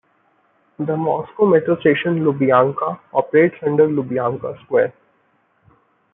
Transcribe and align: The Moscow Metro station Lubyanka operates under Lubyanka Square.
The 0.79 0.97
Moscow 0.97 1.45
Metro 1.45 1.79
station 1.79 2.21
Lubyanka 2.25 2.97
operates 3.13 3.55
under 3.63 3.85
Lubyanka 3.87 4.59
Square. 4.63 4.93